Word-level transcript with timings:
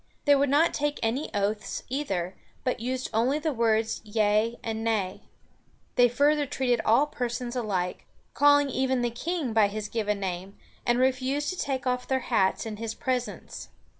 They 0.25 0.33
would 0.33 0.49
not 0.49 0.73
take 0.73 0.99
any 1.03 1.29
oaths, 1.31 1.83
either, 1.87 2.35
but 2.63 2.79
used 2.79 3.11
only 3.13 3.37
the 3.37 3.53
words 3.53 4.01
"yea" 4.03 4.57
and 4.63 4.83
"nay." 4.83 5.21
They 5.93 6.09
further 6.09 6.47
treated 6.47 6.81
all 6.83 7.05
persons 7.05 7.55
alike, 7.55 8.07
calling 8.33 8.71
even 8.71 9.03
the 9.03 9.11
king 9.11 9.53
by 9.53 9.67
his 9.67 9.87
given 9.89 10.19
name, 10.19 10.57
and 10.87 10.97
refused 10.97 11.49
to 11.51 11.55
take 11.55 11.85
off 11.85 12.07
their 12.07 12.19
hats 12.21 12.65
in 12.65 12.77
his 12.77 12.95
presence. 12.95 13.69